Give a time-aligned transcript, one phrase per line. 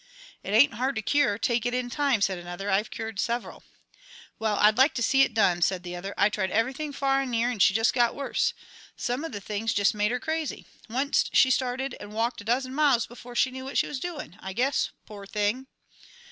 [0.41, 2.71] "It ain't hard to cure; take it in time," said another.
[2.71, 3.61] "I've cured several."
[4.39, 6.15] "Well, I'd like to see it done," said the other.
[6.17, 8.55] "I tried everything far and near, 'nd she jest got worse.
[8.97, 10.65] Some of the things jest made her crazy.
[10.89, 14.37] Onct she started and walked a dozen miles before she knew what she was doin',
[14.41, 15.67] I guess, poor thing!"